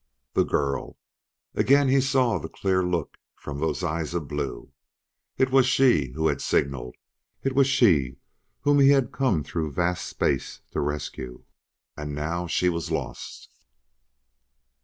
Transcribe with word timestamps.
The 0.33 0.43
girl! 0.45 0.97
Again 1.53 1.87
he 1.87 2.01
saw 2.01 2.39
the 2.39 2.49
clear 2.49 2.81
look 2.83 3.19
from 3.35 3.59
those 3.59 3.83
eyes 3.83 4.15
of 4.15 4.27
blue. 4.27 4.71
It 5.37 5.51
was 5.51 5.67
she 5.67 6.13
who 6.13 6.25
had 6.25 6.41
signaled; 6.41 6.95
it 7.43 7.53
was 7.53 7.67
she 7.67 8.17
whom 8.61 8.79
he 8.79 8.89
had 8.89 9.11
come 9.11 9.43
through 9.43 9.73
vast 9.73 10.07
space 10.07 10.61
to 10.71 10.79
rescue. 10.79 11.43
And 11.95 12.15
now 12.15 12.47
she 12.47 12.67
was 12.67 12.89
lost! 12.89 13.49